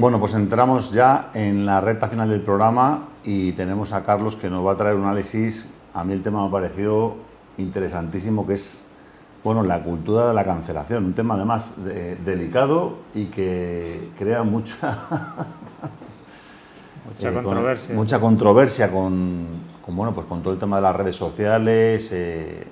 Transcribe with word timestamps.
Bueno, 0.00 0.18
pues 0.18 0.32
entramos 0.32 0.92
ya 0.92 1.30
en 1.34 1.66
la 1.66 1.82
recta 1.82 2.08
final 2.08 2.30
del 2.30 2.40
programa 2.40 3.08
y 3.22 3.52
tenemos 3.52 3.92
a 3.92 4.02
Carlos 4.02 4.34
que 4.34 4.48
nos 4.48 4.66
va 4.66 4.72
a 4.72 4.76
traer 4.76 4.96
un 4.96 5.04
análisis. 5.04 5.68
A 5.92 6.04
mí 6.04 6.14
el 6.14 6.22
tema 6.22 6.40
me 6.40 6.48
ha 6.48 6.50
parecido 6.50 7.16
interesantísimo, 7.58 8.46
que 8.46 8.54
es 8.54 8.80
bueno, 9.44 9.62
la 9.62 9.82
cultura 9.82 10.28
de 10.28 10.32
la 10.32 10.42
cancelación, 10.42 11.04
un 11.04 11.12
tema 11.12 11.34
además 11.34 11.74
delicado 12.24 12.94
y 13.14 13.26
que 13.26 14.08
crea 14.18 14.42
mucha, 14.42 14.76
mucha 17.06 17.28
eh, 17.28 17.34
controversia. 17.34 17.94
mucha 17.94 18.20
controversia 18.20 18.90
con, 18.90 19.44
bueno, 19.86 20.14
pues 20.14 20.26
con 20.26 20.40
todo 20.42 20.54
el 20.54 20.58
tema 20.58 20.76
de 20.76 20.82
las 20.82 20.96
redes 20.96 21.16
sociales, 21.16 22.08
eh, 22.10 22.66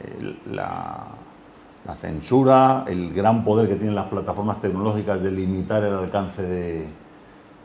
la, 0.51 1.09
la, 1.87 1.95
censura, 1.95 2.85
el 2.87 3.13
gran 3.13 3.45
poder 3.45 3.69
que 3.69 3.75
tienen 3.75 3.95
las 3.95 4.07
plataformas 4.07 4.63
tecnológicas 4.63 5.23
de 5.23 5.31
limitar 5.31 5.85
el 5.85 5.93
alcance 5.93 6.43
de, 6.43 6.89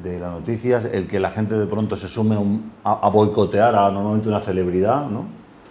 de 0.04 0.20
las 0.20 0.32
noticias, 0.32 0.86
el 0.86 1.08
que 1.08 1.20
la 1.20 1.32
gente 1.32 1.56
de 1.58 1.66
pronto 1.66 1.96
se 1.96 2.08
sume 2.08 2.38
a, 2.84 3.10
boicotear 3.10 3.76
a 3.76 3.90
normalmente 3.90 4.28
una 4.28 4.42
celebridad, 4.42 5.08
¿no? 5.08 5.26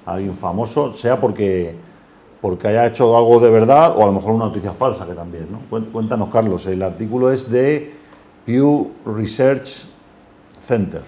a 0.06 0.14
alguien 0.14 0.34
famoso, 0.34 0.92
sea 0.92 1.20
porque, 1.20 1.74
porque 2.40 2.68
haya 2.68 2.86
hecho 2.86 3.16
algo 3.16 3.38
de 3.38 3.50
verdad 3.50 3.94
o 3.96 4.02
a 4.02 4.06
lo 4.06 4.12
mejor 4.12 4.32
una 4.32 4.46
noticia 4.46 4.72
falsa 4.72 5.06
que 5.06 5.12
también. 5.12 5.48
¿no? 5.50 5.60
Cuéntanos, 5.92 6.30
Carlos, 6.30 6.66
el 6.66 6.82
artículo 6.82 7.30
es 7.30 7.50
de 7.50 7.92
Pew 8.46 8.90
Research 9.04 9.86
Center. 10.60 11.02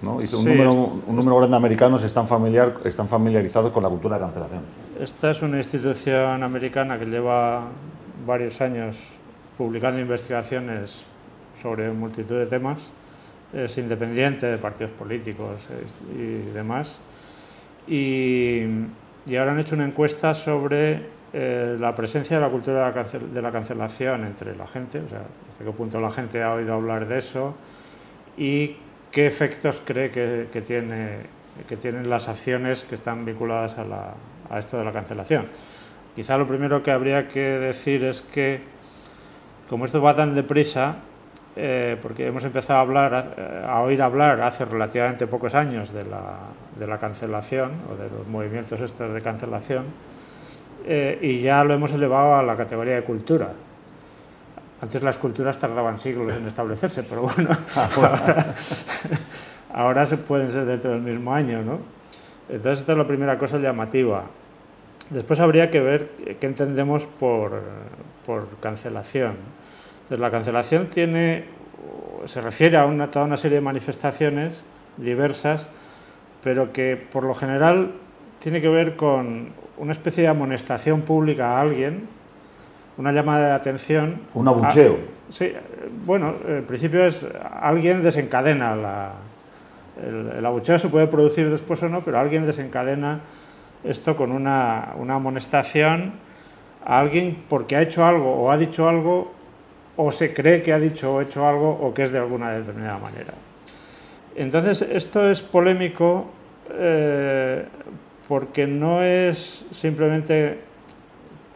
¿no? 0.00 0.16
un, 0.16 0.44
número, 0.44 0.72
un 1.06 1.16
número 1.16 1.36
grande 1.36 1.50
de 1.50 1.56
americanos 1.56 2.02
están, 2.02 2.26
familiar, 2.26 2.78
están 2.84 3.06
familiarizados 3.06 3.70
con 3.70 3.82
la 3.82 3.90
cultura 3.90 4.16
de 4.16 4.22
cancelación. 4.22 4.62
Esta 4.98 5.30
es 5.30 5.42
una 5.42 5.58
institución 5.58 6.42
americana 6.42 6.98
que 6.98 7.04
lleva 7.04 7.64
varios 8.26 8.58
años 8.62 8.96
publicando 9.58 10.00
investigaciones 10.00 11.04
sobre 11.60 11.90
multitud 11.90 12.38
de 12.38 12.46
temas, 12.46 12.90
es 13.52 13.78
independiente 13.78 14.46
de 14.46 14.58
partidos 14.58 14.92
políticos 14.92 15.66
y 16.16 16.52
demás. 16.52 17.00
Y, 17.86 18.62
ahora 19.36 19.52
han 19.52 19.60
hecho 19.60 19.74
una 19.74 19.84
encuesta 19.84 20.34
sobre 20.34 21.02
eh, 21.32 21.76
la 21.78 21.94
presencia 21.94 22.36
de 22.36 22.42
la 22.42 22.48
cultura 22.48 22.92
de 22.92 23.42
la, 23.42 23.52
cancelación 23.52 24.24
entre 24.24 24.56
la 24.56 24.66
gente, 24.66 25.00
o 25.00 25.08
sea, 25.08 25.22
hasta 25.52 25.64
qué 25.64 25.70
punto 25.72 26.00
la 26.00 26.10
gente 26.10 26.42
ha 26.42 26.54
oído 26.54 26.74
hablar 26.74 27.06
de 27.06 27.18
eso 27.18 27.54
y 28.36 28.76
qué 29.10 29.26
efectos 29.26 29.82
cree 29.84 30.10
que, 30.10 30.62
tiene, 30.66 31.18
que 31.68 31.76
tienen 31.76 32.08
las 32.08 32.28
acciones 32.28 32.84
que 32.84 32.94
están 32.94 33.24
vinculadas 33.24 33.76
a, 33.78 34.14
a 34.48 34.58
esto 34.58 34.78
de 34.78 34.84
la 34.84 34.92
cancelación. 34.92 35.46
Quizá 36.14 36.36
lo 36.36 36.46
primero 36.46 36.82
que 36.82 36.90
habría 36.90 37.28
que 37.28 37.40
decir 37.40 38.04
es 38.04 38.22
que, 38.22 38.60
como 39.68 39.84
esto 39.84 40.02
va 40.02 40.16
tan 40.16 40.34
deprisa, 40.34 40.96
eh, 41.56 41.96
porque 42.00 42.28
hemos 42.28 42.44
empezado 42.44 42.78
a, 42.78 42.82
hablar, 42.82 43.64
a, 43.66 43.80
oír 43.80 44.00
hablar 44.02 44.40
hace 44.40 44.64
relativamente 44.64 45.26
pocos 45.26 45.54
años 45.54 45.92
de 45.92 46.04
la, 46.04 46.38
de 46.78 46.86
la 46.86 46.98
cancelación 46.98 47.72
o 47.90 47.96
de 47.96 48.08
los 48.08 48.26
movimientos 48.28 48.80
estos 48.80 49.12
de 49.12 49.20
cancelación 49.20 49.84
eh, 50.86 51.18
y 51.20 51.42
ya 51.42 51.64
lo 51.64 51.74
hemos 51.74 51.92
elevado 51.92 52.36
a 52.36 52.42
la 52.42 52.56
categoría 52.56 52.94
de 52.94 53.02
cultura. 53.02 53.48
Antes 54.80 55.02
las 55.02 55.18
culturas 55.18 55.58
tardaban 55.58 55.98
siglos 55.98 56.34
en 56.34 56.46
establecerse, 56.46 57.02
pero 57.02 57.22
bueno, 57.22 57.50
ahora, 59.74 60.06
se 60.06 60.16
pueden 60.16 60.50
ser 60.50 60.64
dentro 60.64 60.92
del 60.92 61.02
mismo 61.02 61.34
año, 61.34 61.62
¿no? 61.62 61.78
Entonces 62.48 62.80
esta 62.80 62.92
es 62.92 62.98
la 62.98 63.06
primera 63.06 63.38
cosa 63.38 63.58
llamativa. 63.58 64.24
Después 65.10 65.38
habría 65.40 65.70
que 65.70 65.80
ver 65.80 66.10
qué 66.40 66.46
entendemos 66.46 67.06
por, 67.06 67.60
por 68.24 68.48
cancelación 68.60 69.34
la 70.18 70.30
cancelación 70.30 70.86
tiene, 70.86 71.44
se 72.26 72.40
refiere 72.40 72.76
a 72.76 72.86
una, 72.86 73.10
toda 73.10 73.24
una 73.24 73.36
serie 73.36 73.56
de 73.56 73.62
manifestaciones 73.62 74.62
diversas, 74.96 75.68
pero 76.42 76.72
que 76.72 76.96
por 76.96 77.24
lo 77.24 77.34
general 77.34 77.92
tiene 78.40 78.60
que 78.60 78.68
ver 78.68 78.96
con 78.96 79.50
una 79.78 79.92
especie 79.92 80.22
de 80.22 80.28
amonestación 80.28 81.02
pública 81.02 81.58
a 81.58 81.60
alguien, 81.60 82.08
una 82.96 83.12
llamada 83.12 83.48
de 83.48 83.52
atención. 83.52 84.20
Un 84.34 84.48
abucheo. 84.48 84.96
sí, 85.30 85.52
bueno, 86.04 86.34
en 86.46 86.64
principio 86.64 87.04
es 87.06 87.24
alguien 87.60 88.02
desencadena 88.02 88.74
la, 88.74 89.12
el, 90.06 90.38
el, 90.38 90.46
abucheo 90.46 90.78
se 90.78 90.88
puede 90.88 91.06
producir 91.06 91.50
después 91.50 91.82
o 91.82 91.88
no, 91.88 92.00
pero 92.00 92.18
alguien 92.18 92.46
desencadena 92.46 93.20
esto 93.84 94.16
con 94.16 94.32
una, 94.32 94.92
una 94.98 95.14
amonestación 95.14 96.12
a 96.84 96.98
alguien 96.98 97.44
porque 97.48 97.76
ha 97.76 97.82
hecho 97.82 98.04
algo 98.04 98.34
o 98.34 98.50
ha 98.50 98.58
dicho 98.58 98.88
algo 98.88 99.32
o 99.96 100.10
se 100.10 100.32
cree 100.32 100.62
que 100.62 100.72
ha 100.72 100.78
dicho 100.78 101.14
o 101.14 101.20
hecho 101.20 101.46
algo 101.46 101.70
o 101.70 101.92
que 101.92 102.04
es 102.04 102.12
de 102.12 102.18
alguna 102.18 102.52
determinada 102.52 102.98
manera. 102.98 103.34
Entonces, 104.34 104.82
esto 104.82 105.28
es 105.28 105.42
polémico 105.42 106.30
eh, 106.72 107.64
porque 108.28 108.66
no 108.66 109.02
es 109.02 109.66
simplemente 109.70 110.58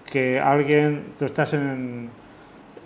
que 0.04 0.40
alguien, 0.40 1.14
tú 1.18 1.24
estás 1.24 1.52
en, 1.54 2.10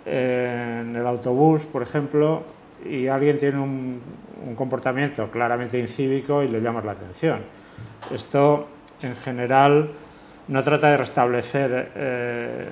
el 0.05 1.05
autobús, 1.05 1.65
por 1.65 1.83
ejemplo, 1.83 2.43
y 2.83 3.07
alguien 3.07 3.37
tiene 3.37 3.59
un, 3.59 4.01
comportamiento 4.55 5.29
claramente 5.29 5.77
incívico 5.77 6.41
y 6.41 6.47
le 6.47 6.61
llamas 6.61 6.85
la 6.85 6.93
atención. 6.93 7.39
Esto, 8.11 8.67
en 9.01 9.15
general, 9.15 9.91
no 10.47 10.63
trata 10.63 10.89
de 10.89 10.97
restablecer 10.97 11.91
eh, 11.95 12.69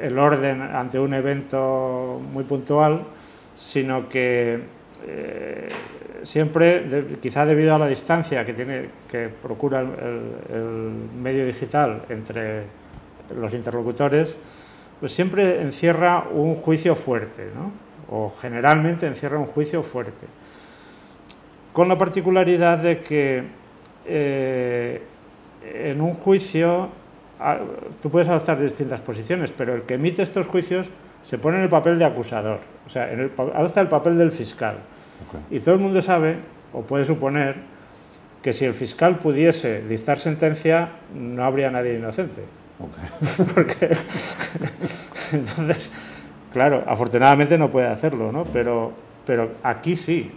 el 0.00 0.18
orden 0.18 0.62
ante 0.62 0.98
un 0.98 1.14
evento 1.14 2.20
muy 2.32 2.44
puntual, 2.44 3.02
sino 3.56 4.08
que 4.08 4.60
eh, 5.06 5.68
siempre, 6.22 7.16
quizá 7.20 7.46
debido 7.46 7.74
a 7.74 7.78
la 7.78 7.86
distancia 7.86 8.44
que, 8.44 8.52
tiene, 8.52 8.88
que 9.10 9.28
procura 9.28 9.80
el, 9.80 9.88
medio 11.20 11.46
digital 11.46 12.02
entre 12.08 12.64
los 13.38 13.52
interlocutores, 13.54 14.36
pues 14.98 15.12
siempre 15.12 15.62
encierra 15.62 16.24
un 16.32 16.56
juicio 16.56 16.94
fuerte, 16.94 17.48
¿no? 17.54 17.72
o 18.10 18.34
generalmente 18.40 19.06
encierra 19.06 19.38
un 19.38 19.46
juicio 19.46 19.82
fuerte, 19.82 20.26
con 21.72 21.88
la 21.88 21.96
particularidad 21.96 22.78
de 22.78 23.00
que 23.00 23.44
eh, 24.04 25.02
en 25.62 26.00
un 26.00 26.14
juicio 26.14 26.88
tú 28.02 28.10
puedes 28.10 28.28
adoptar 28.28 28.60
distintas 28.60 29.00
posiciones, 29.00 29.52
pero 29.56 29.74
el 29.74 29.82
que 29.82 29.94
emite 29.94 30.22
estos 30.22 30.46
juicios 30.46 30.90
se 31.22 31.38
pone 31.38 31.58
en 31.58 31.64
el 31.64 31.68
papel 31.68 31.98
de 31.98 32.04
acusador, 32.04 32.60
o 32.86 32.90
sea, 32.90 33.08
adopta 33.54 33.80
el 33.80 33.88
papel 33.88 34.18
del 34.18 34.32
fiscal. 34.32 34.76
Y 35.50 35.60
todo 35.60 35.74
el 35.74 35.80
mundo 35.80 36.00
sabe, 36.02 36.36
o 36.72 36.82
puede 36.82 37.04
suponer, 37.04 37.56
que 38.42 38.52
si 38.52 38.64
el 38.64 38.74
fiscal 38.74 39.18
pudiese 39.18 39.82
dictar 39.82 40.18
sentencia, 40.18 40.88
no 41.14 41.44
habría 41.44 41.70
nadie 41.70 41.94
inocente. 41.94 42.42
Porque, 43.54 43.90
entonces, 45.32 45.92
claro, 46.52 46.82
afortunadamente 46.86 47.58
no 47.58 47.68
puede 47.70 47.88
hacerlo, 47.88 48.32
¿no? 48.32 48.44
Pero, 48.44 48.92
pero 49.26 49.50
aquí 49.62 49.94
sí. 49.94 50.30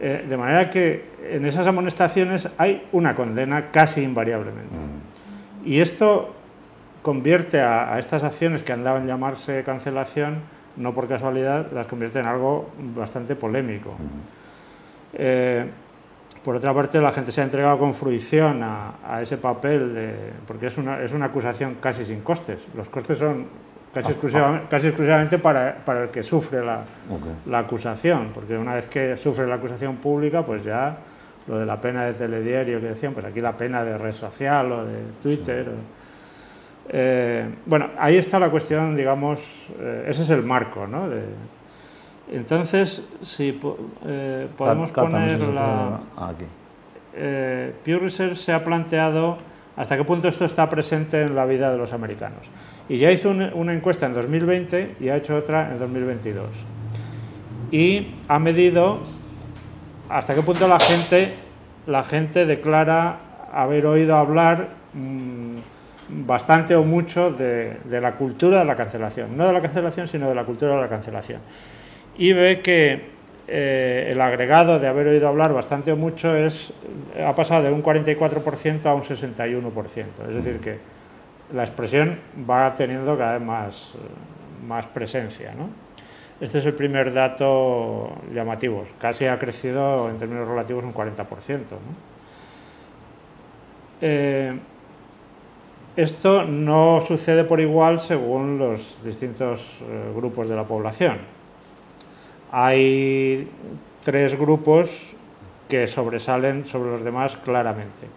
Eh, 0.00 0.24
de 0.28 0.36
manera 0.36 0.68
que 0.68 1.04
en 1.30 1.46
esas 1.46 1.66
amonestaciones 1.66 2.48
hay 2.58 2.88
una 2.92 3.14
condena 3.14 3.70
casi 3.70 4.02
invariablemente. 4.02 4.74
Mm. 4.74 5.11
Y 5.64 5.80
esto 5.80 6.34
convierte 7.02 7.60
a, 7.60 7.98
estas 7.98 8.22
acciones 8.24 8.62
que 8.62 8.72
andaban 8.72 9.04
a 9.04 9.06
llamarse 9.06 9.62
cancelación, 9.64 10.40
no 10.76 10.94
por 10.94 11.08
casualidad, 11.08 11.70
las 11.72 11.86
convierte 11.86 12.20
en 12.20 12.26
algo 12.26 12.70
bastante 12.94 13.34
polémico. 13.34 13.94
Eh, 15.14 15.66
por 16.44 16.56
otra 16.56 16.74
parte, 16.74 17.00
la 17.00 17.12
gente 17.12 17.30
se 17.30 17.40
ha 17.40 17.44
entregado 17.44 17.78
con 17.78 17.94
fruición 17.94 18.62
a, 18.62 19.20
ese 19.20 19.36
papel, 19.36 20.14
porque 20.46 20.66
es 20.66 20.78
una, 20.78 21.00
es 21.00 21.12
una, 21.12 21.26
acusación 21.26 21.76
casi 21.80 22.04
sin 22.04 22.20
costes. 22.20 22.66
Los 22.74 22.88
costes 22.88 23.18
son 23.18 23.46
casi, 23.94 24.08
ah, 24.08 24.10
exclusivamente, 24.10 24.64
ah. 24.64 24.68
casi 24.68 24.86
exclusivamente 24.88 25.38
para, 25.38 25.76
para, 25.84 26.04
el 26.04 26.08
que 26.08 26.22
sufre 26.22 26.64
la, 26.64 26.82
la, 27.46 27.58
acusación, 27.60 28.30
porque 28.34 28.56
una 28.56 28.74
vez 28.74 28.86
que 28.86 29.16
sufre 29.16 29.46
la 29.46 29.56
acusación 29.56 29.96
pública, 29.96 30.42
pues 30.42 30.64
ya 30.64 30.96
lo 31.46 31.58
de 31.58 31.66
la 31.66 31.80
pena 31.80 32.04
de 32.04 32.14
telediario 32.14 32.80
que 32.80 32.88
decían, 32.88 33.12
pues 33.12 33.26
aquí 33.26 33.40
la 33.40 33.56
pena 33.56 33.84
de 33.84 33.98
red 33.98 34.12
social 34.12 34.70
o 34.72 34.84
de 34.84 34.98
Twitter. 35.22 35.66
Eh, 36.88 37.48
bueno, 37.66 37.90
ahí 37.98 38.16
está 38.16 38.38
la 38.38 38.50
cuestión, 38.50 38.96
digamos, 38.96 39.40
eh, 39.78 40.06
ese 40.08 40.22
es 40.22 40.30
el 40.30 40.42
marco, 40.42 40.86
¿no? 40.86 41.08
entonces, 42.30 43.02
si 43.22 43.60
eh, 44.06 44.48
podemos 44.56 44.90
poner 44.90 45.38
la... 45.40 46.00
Aquí. 46.16 46.44
Pew 47.84 47.98
Research 47.98 48.36
se 48.36 48.54
ha 48.54 48.64
planteado 48.64 49.36
hasta 49.76 49.98
qué 49.98 50.04
punto 50.04 50.28
esto 50.28 50.46
está 50.46 50.70
presente 50.70 51.20
en 51.20 51.34
la 51.34 51.44
vida 51.44 51.70
de 51.70 51.76
los 51.76 51.92
americanos. 51.92 52.40
Y 52.88 52.98
ya 52.98 53.10
hizo 53.10 53.30
una 53.30 53.74
encuesta 53.74 54.06
en 54.06 54.14
2020 54.14 54.96
y 54.98 55.08
ha 55.08 55.16
hecho 55.16 55.36
otra 55.36 55.70
en 55.72 55.78
2022. 55.78 56.46
Y 57.70 58.14
ha 58.28 58.38
medido 58.38 59.00
hasta 60.12 60.34
qué 60.34 60.42
punto 60.42 60.68
la 60.68 60.78
gente, 60.78 61.32
la 61.86 62.02
gente 62.04 62.44
declara 62.44 63.16
haber 63.52 63.86
oído 63.86 64.16
hablar 64.16 64.68
mm, 64.92 65.56
bastante 66.26 66.74
o 66.76 66.84
mucho 66.84 67.30
de, 67.30 67.78
la 67.88 68.12
cultura 68.12 68.58
de 68.58 68.64
la 68.66 68.76
cancelación. 68.76 69.36
No 69.36 69.46
de 69.46 69.52
la 69.52 69.62
cancelación, 69.62 70.06
sino 70.06 70.28
de 70.28 70.34
la 70.34 70.44
cultura 70.44 70.74
de 70.74 70.82
la 70.82 70.88
cancelación. 70.88 71.40
y 72.18 72.32
ve 72.32 72.60
que 72.60 73.12
eh, 73.48 74.08
el 74.12 74.20
agregado 74.20 74.78
de 74.78 74.86
haber 74.86 75.08
oído 75.08 75.28
hablar 75.28 75.52
bastante 75.52 75.90
o 75.92 75.96
mucho 75.96 76.36
es, 76.36 76.72
ha 77.26 77.34
pasado 77.34 77.64
de 77.64 77.72
un 77.72 77.82
44% 77.82 78.86
a 78.86 78.94
un 78.94 79.02
61%. 79.02 80.04
Es 80.28 80.34
decir, 80.34 80.60
que 80.60 80.78
la 81.54 81.64
expresión 81.64 82.18
va 82.48 82.74
teniendo 82.76 83.16
cada 83.16 83.38
vez 83.38 83.42
más, 83.42 83.94
más 84.66 84.86
presencia. 84.86 85.52
¿no? 85.56 85.70
Este 86.42 86.58
es 86.58 86.66
el 86.66 86.74
primer 86.74 87.14
dato 87.14 88.10
llamativo. 88.34 88.82
Casi 88.98 89.26
ha 89.26 89.38
crecido 89.38 90.10
en 90.10 90.18
términos 90.18 90.48
relativos 90.48 90.82
un 90.82 90.92
40%. 90.92 91.24
Eh, 94.00 94.58
esto 95.94 96.42
no 96.42 96.98
sucede 97.00 97.44
por 97.44 97.60
igual 97.60 98.00
según 98.00 98.58
los 98.58 98.98
distintos 99.04 99.78
eh, 99.82 100.12
grupos 100.16 100.48
de 100.48 100.56
la 100.56 100.64
población. 100.64 101.18
Hay 102.50 103.48
tres 104.02 104.36
grupos 104.36 105.14
que 105.68 105.86
sobresalen 105.86 106.66
sobre 106.66 106.90
los 106.90 107.04
demás 107.04 107.36
claramente. 107.36 108.08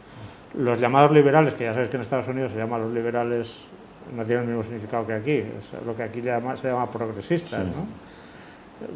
Los 0.56 0.80
llamados 0.80 1.12
liberales, 1.12 1.54
que 1.54 1.66
ya 1.66 1.74
sabéis 1.74 1.92
que 1.92 1.98
en 1.98 2.02
Estados 2.02 2.28
Unidos 2.28 2.54
se 2.54 2.58
llaman 2.58 2.82
los 2.82 2.92
liberales, 2.92 3.66
no 4.16 4.26
tienen 4.26 4.46
el 4.46 4.50
mismo 4.50 4.64
significado 4.64 5.06
que 5.06 5.14
aquí, 5.14 5.32
es 5.34 5.76
lo 5.86 5.96
que 5.96 6.02
aquí 6.02 6.24
se 6.24 6.68
llama 6.68 6.90
progresistas, 6.90 7.64
¿no? 7.68 8.05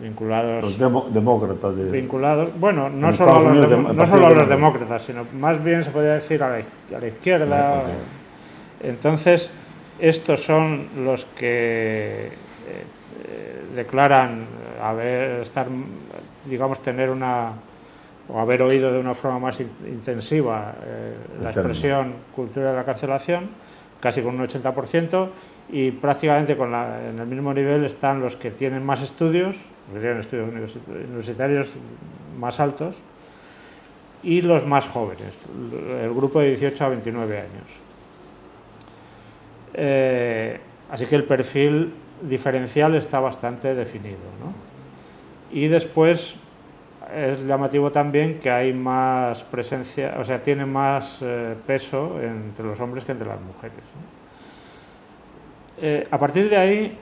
Vinculados 0.01 0.77
los 0.79 1.13
demócratas 1.13 1.91
vinculados 1.91 2.49
bueno 2.59 2.89
no 2.89 3.11
solo, 3.11 3.35
a 3.37 3.53
los, 3.53 3.95
no 3.95 4.05
solo 4.05 4.27
a 4.27 4.31
los 4.31 4.49
demócratas 4.49 5.01
sino 5.03 5.25
más 5.39 5.63
bien 5.63 5.83
se 5.83 5.91
podría 5.91 6.13
decir 6.13 6.43
a 6.43 6.49
la, 6.49 7.07
izquierda. 7.07 7.83
Entonces 8.81 9.49
estos 9.99 10.43
son 10.43 10.87
los 11.03 11.25
que 11.25 12.27
eh, 12.27 12.31
eh, 13.25 13.63
declaran 13.75 14.45
haber 14.81 15.41
estar 15.41 15.67
digamos 16.45 16.81
tener 16.81 17.09
una 17.09 17.53
o 18.27 18.39
haber 18.39 18.61
oído 18.61 18.91
de 18.91 18.99
una 18.99 19.15
forma 19.15 19.39
más 19.39 19.59
intensiva 19.59 20.75
eh, 20.83 21.15
la 21.41 21.51
expresión 21.51 22.13
cultura 22.35 22.71
de 22.71 22.77
la 22.77 22.83
cancelación 22.83 23.49
casi 23.99 24.21
con 24.21 24.39
un 24.39 24.47
80% 24.47 25.29
y 25.71 25.91
prácticamente 25.91 26.53
en 26.53 27.19
el 27.19 27.27
mismo 27.27 27.53
nivel 27.53 27.85
están 27.85 28.21
los 28.21 28.35
que 28.35 28.51
tienen 28.51 28.83
más 28.83 29.01
estudios, 29.01 29.55
los 29.93 30.01
tienen 30.01 30.19
estudios 30.19 30.49
universitarios 31.09 31.73
más 32.39 32.59
altos, 32.59 32.95
y 34.23 34.41
los 34.41 34.65
más 34.65 34.87
jóvenes, 34.87 35.37
el 36.01 36.13
grupo 36.13 36.39
de 36.39 36.49
18 36.49 36.85
a 36.85 36.89
29 36.89 37.37
años. 37.37 37.71
Eh, 39.73 40.59
así 40.91 41.05
que 41.05 41.15
el 41.15 41.23
perfil 41.23 41.93
diferencial 42.21 42.95
está 42.95 43.19
bastante 43.19 43.73
definido. 43.75 44.17
Y 45.51 45.67
después 45.67 46.35
es 47.15 47.45
llamativo 47.45 47.91
también 47.91 48.39
que 48.39 48.51
hay 48.51 48.73
más 48.73 49.43
presencia, 49.43 50.15
o 50.19 50.23
sea, 50.23 50.41
tiene 50.43 50.65
más 50.65 51.19
eh, 51.21 51.55
peso 51.65 52.19
entre 52.21 52.65
los 52.65 52.79
hombres 52.79 53.05
que 53.05 53.13
entre 53.13 53.27
las 53.27 53.39
mujeres. 53.41 53.79
Eh, 55.81 56.07
a 56.11 56.17
partir 56.17 56.49
de 56.49 56.57
ahí, 56.57 56.97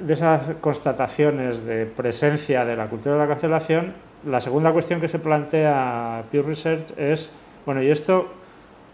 de 0.00 0.14
esas 0.14 0.56
constataciones 0.60 1.64
de 1.64 1.86
presencia 1.86 2.64
de 2.64 2.74
la 2.74 2.88
cultura 2.88 3.14
de 3.14 3.20
la 3.20 3.28
cancelación, 3.28 3.92
la 4.26 4.40
segunda 4.40 4.72
cuestión 4.72 5.00
que 5.00 5.06
se 5.06 5.20
plantea 5.20 6.24
Pew 6.30 6.42
Research 6.42 6.92
es, 6.96 7.30
bueno, 7.64 7.82
¿y 7.82 7.90
esto 7.90 8.28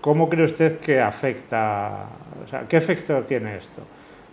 cómo 0.03 0.29
cree 0.29 0.45
usted 0.45 0.79
que 0.81 1.01
afecta? 1.01 2.07
O 2.45 2.49
sea, 2.49 2.67
¿qué 2.69 2.77
efecto 2.77 3.23
tiene 3.23 3.57
esto? 3.57 3.83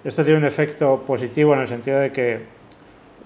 Esto 0.03 0.23
tiene 0.23 0.39
un 0.39 0.45
efecto 0.45 1.01
positivo 1.07 1.53
en 1.53 1.61
el 1.61 1.67
sentido 1.67 1.99
de 1.99 2.11
que 2.11 2.41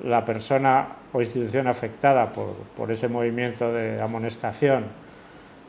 la 0.04 0.24
persona 0.24 0.88
o 1.12 1.22
institución 1.22 1.68
afectada 1.68 2.32
por, 2.32 2.54
por 2.76 2.92
ese 2.92 3.08
movimiento 3.08 3.74
de 3.74 4.00
amonestación, 4.00 4.86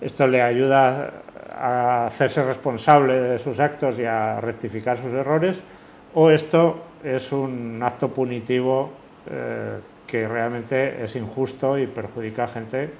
esto 0.02 0.26
le 0.26 0.42
ayuda 0.42 1.10
a 1.58 2.06
hacerse 2.06 2.44
responsable 2.44 3.14
de 3.14 3.38
sus 3.38 3.58
actos 3.58 3.98
y 3.98 4.04
a 4.04 4.40
rectificar 4.40 4.96
sus 4.96 5.12
errores, 5.12 5.62
o 6.14 6.30
esto 6.30 6.82
es 7.02 7.32
un 7.32 7.80
acto 7.82 8.08
punitivo 8.08 8.90
eh, 9.30 9.78
que 10.06 10.26
realmente 10.26 11.04
es 11.04 11.14
injusto 11.16 11.78
y 11.78 11.86
perjudica 11.86 12.44
a 12.44 12.48
gente 12.48 12.90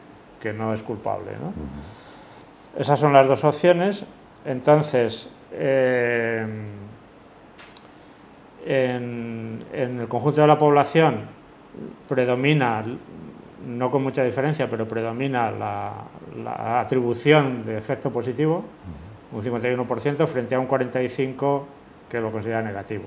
que 0.40 0.52
no 0.52 0.74
es 0.74 0.82
culpable. 0.82 1.32
Esas 2.76 3.00
son 3.00 3.12
las 3.12 3.26
dos 3.26 3.42
opciones. 3.44 4.04
Entonces, 4.44 5.28
eh, 5.52 6.46
en, 8.66 9.64
el 9.72 10.06
conjunto 10.08 10.42
de 10.42 10.46
la 10.46 10.58
población 10.58 11.22
predomina, 12.08 12.84
no 13.66 13.90
con 13.90 14.02
mucha 14.02 14.22
diferencia, 14.22 14.68
pero 14.68 14.86
predomina 14.86 15.50
la, 15.50 16.80
atribución 16.80 17.64
de 17.64 17.78
efecto 17.78 18.10
positivo, 18.10 18.64
un 19.32 19.42
51% 19.42 20.26
frente 20.26 20.54
a 20.54 20.60
un 20.60 20.68
45% 20.68 21.62
que 22.08 22.20
lo 22.20 22.30
considera 22.30 22.62
negativo. 22.62 23.04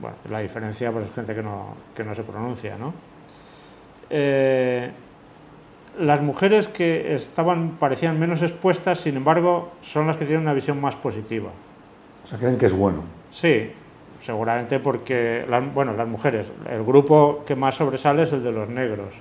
Bueno, 0.00 0.16
la 0.30 0.40
diferencia 0.40 0.90
pues, 0.90 1.06
es 1.06 1.14
gente 1.14 1.34
que 1.34 1.42
no, 1.42 1.74
que 1.94 2.04
no 2.04 2.14
se 2.14 2.22
pronuncia. 2.22 2.76
¿no? 2.76 2.92
Eh, 4.10 4.90
las 5.98 6.20
mujeres 6.20 6.68
que 6.68 7.14
estaban 7.14 7.76
parecían 7.78 8.18
menos 8.18 8.42
expuestas, 8.42 9.00
sin 9.00 9.16
embargo, 9.16 9.72
son 9.80 10.06
las 10.06 10.16
que 10.16 10.24
tienen 10.24 10.42
una 10.42 10.52
visión 10.52 10.80
más 10.80 10.96
positiva. 10.96 11.50
O 12.24 12.26
sea, 12.26 12.38
creen 12.38 12.58
que 12.58 12.66
es 12.66 12.72
bueno. 12.72 13.04
Sí, 13.30 13.70
seguramente 14.22 14.78
porque, 14.80 15.44
bueno, 15.74 15.92
las 15.92 16.08
mujeres, 16.08 16.50
el 16.68 16.82
grupo 16.82 17.44
que 17.46 17.54
más 17.54 17.76
sobresale 17.76 18.22
es 18.22 18.32
el 18.32 18.42
de 18.42 18.52
los 18.52 18.68
negros. 18.68 19.14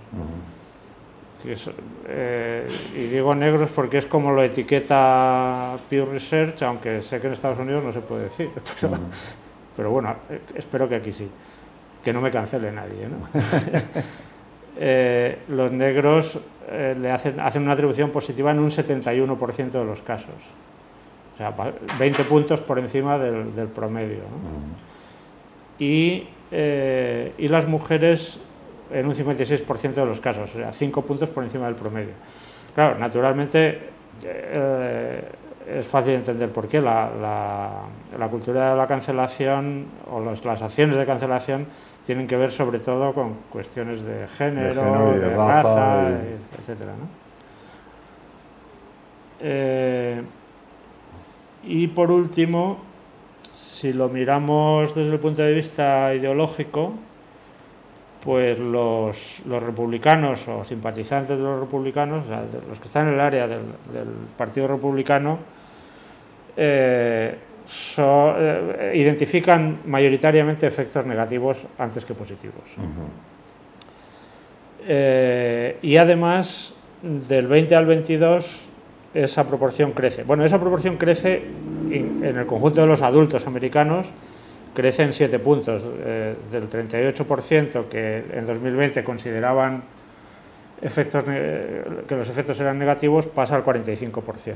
Eh, 1.46 2.68
y 2.96 3.04
digo 3.08 3.36
negros 3.36 3.70
porque 3.76 3.98
es 3.98 4.06
como 4.06 4.32
lo 4.32 4.42
etiqueta 4.44 5.76
Pew 5.90 6.06
Research, 6.06 6.62
aunque 6.64 7.02
sé 7.02 7.20
que 7.20 7.28
en 7.28 7.34
Estados 7.34 7.60
Unidos 7.60 7.84
no 7.84 7.92
se 7.92 8.00
puede 8.00 8.26
decir. 8.26 8.50
Pero, 9.76 9.90
bueno, 9.92 10.16
eh, 10.30 10.40
espero 10.56 10.88
que 10.88 10.96
aquí 10.96 11.12
sí. 11.12 11.30
Que 12.04 12.14
no 12.14 12.22
me 12.22 12.32
cancele 12.32 12.72
nadie. 12.72 13.08
Eh, 14.76 15.38
los 15.50 15.72
negros 15.72 16.40
le 16.68 17.12
hacen, 17.12 17.40
hacen 17.40 17.62
una 17.62 17.74
atribución 17.74 18.10
positiva 18.10 18.50
en 18.50 18.58
un 18.58 18.72
71% 18.72 19.70
de 19.70 19.86
los 19.86 20.02
casos. 20.02 20.34
O 21.36 21.38
sea, 21.38 21.54
20 22.00 22.24
puntos 22.24 22.60
por 22.60 22.80
encima 22.80 23.20
del, 23.20 23.68
promedio. 23.68 24.24
y, 25.78 26.28
y 26.52 27.48
las 27.50 27.68
mujeres 27.68 28.40
en 28.94 29.08
un 29.08 29.14
56% 29.14 29.94
de 29.94 30.06
los 30.06 30.20
casos, 30.20 30.56
o 30.56 30.58
sea, 30.58 30.72
5 30.72 31.02
puntos 31.02 31.30
por 31.30 31.44
encima 31.44 31.66
del 31.66 31.76
promedio. 31.76 32.14
Claro, 32.76 32.98
naturalmente 32.98 33.90
eh, 34.24 35.22
es 35.68 35.88
fácil 35.88 36.14
entender 36.14 36.50
por 36.50 36.68
qué 36.68 36.82
la, 36.82 37.88
cultura 38.30 38.72
de 38.72 38.78
la 38.78 38.88
cancelación 38.88 39.86
o 40.12 40.22
las 40.22 40.62
acciones 40.62 40.96
de 40.96 41.06
cancelación 41.06 41.66
tienen 42.06 42.28
que 42.28 42.36
ver 42.36 42.52
sobre 42.52 42.80
todo 42.80 43.14
con 43.14 43.36
cuestiones 43.50 44.04
de 44.04 44.28
género, 44.28 45.14
de, 45.14 45.36
raza, 45.36 46.10
etc. 46.10 46.80
Eh, 49.40 50.22
y 51.64 51.88
por 51.88 52.12
último, 52.12 52.80
si 53.56 53.94
lo 53.94 54.10
miramos 54.10 54.94
desde 54.94 55.14
el 55.14 55.20
punto 55.20 55.42
de 55.42 55.54
vista 55.54 56.14
ideológico, 56.14 56.94
pues 58.24 58.58
los, 58.58 59.42
republicanos 59.46 60.48
o 60.48 60.64
simpatizantes 60.64 61.38
de 61.38 61.44
los 61.44 61.60
republicanos, 61.60 62.26
los 62.70 62.80
que 62.80 62.88
están 62.88 63.08
en 63.08 63.16
el 63.16 63.20
área 63.20 63.48
del, 63.48 63.60
Partido 64.38 64.68
Republicano, 64.68 65.40
eh, 66.56 67.36
eh, 67.98 68.92
identifican 68.96 69.80
mayoritariamente 69.86 70.66
efectos 70.66 71.06
negativos 71.06 71.66
antes 71.78 72.06
que 72.06 72.14
positivos. 72.14 72.64
Eh, 74.88 75.78
y 75.82 75.98
además, 75.98 76.74
del 77.02 77.48
20 77.48 77.76
al 77.76 77.86
22, 77.86 78.68
esa 79.14 79.48
proporción 79.48 79.92
crece. 79.92 80.24
Bueno, 80.24 80.46
esa 80.46 80.60
proporción 80.60 80.96
crece 80.96 81.44
en 81.92 82.24
el 82.24 82.46
conjunto 82.46 82.82
de 82.82 82.88
los 82.88 83.02
adultos 83.02 83.46
americanos 83.48 84.12
crecen 84.74 85.14
7 85.14 85.40
puntos, 85.40 85.84
eh, 85.86 86.36
del 86.52 86.70
38% 86.70 87.88
que 87.90 88.24
en 88.34 88.46
2020 88.46 89.04
consideraban 89.04 89.84
efectos, 90.82 91.24
que 91.24 92.16
los 92.16 92.30
efectos 92.30 92.60
eran 92.60 92.78
negativos, 92.78 93.28
pasa 93.28 93.56
al 93.56 93.64
45%. 93.64 94.56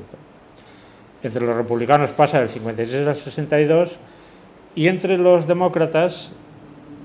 Entre 1.24 1.42
los 1.42 1.56
republicanos 1.56 2.12
pasa 2.12 2.40
del 2.40 2.50
56 2.50 3.08
al 3.08 3.16
62 3.16 3.98
y 4.76 4.88
entre 4.88 5.18
los 5.18 5.48
demócratas 5.48 6.32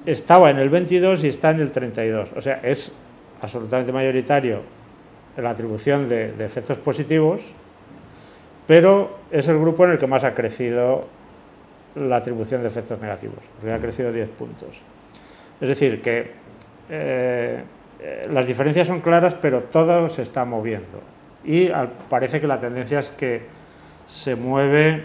estaba 0.05 0.51
en 0.51 0.59
el 0.59 0.69
22 0.69 1.25
y 1.25 1.29
está 1.29 1.51
en 1.51 1.61
el 1.61 1.71
32. 1.71 2.33
O 2.37 2.41
sea, 2.41 2.61
es 2.63 2.93
absolutamente 3.41 3.93
mayoritario 3.93 4.61
la 5.37 5.51
atribución 5.51 6.09
de 6.09 6.45
efectos 6.45 6.79
positivos, 6.79 7.41
pero 8.67 9.19
es 9.31 9.49
el 9.49 9.59
grupo 9.59 9.85
en 9.85 9.93
el 9.93 9.99
que 9.99 10.07
más 10.07 10.25
ha 10.25 10.35
crecido 10.35 11.07
la 11.95 12.17
atribución 12.17 12.63
de 12.63 12.69
efectos 12.69 13.01
negativos, 13.01 13.39
porque 13.57 13.73
ha 13.73 13.79
crecido 13.79 14.13
10 14.13 14.31
puntos. 14.31 14.83
Es 15.61 15.69
decir, 15.69 16.03
que 16.03 16.33
eh, 16.89 17.63
eh, 18.01 18.29
las 18.33 18.47
diferencias 18.47 18.87
son 18.87 19.01
claras, 19.01 19.35
pero 19.35 19.63
todo 19.65 20.09
se 20.09 20.23
está 20.23 20.45
moviendo. 20.45 21.01
Y 21.45 21.69
parece 22.09 22.41
que 22.41 22.47
la 22.47 22.61
tendencia 22.61 23.01
es 23.01 23.11
que 23.11 23.43
se 24.07 24.37
mueve 24.37 25.05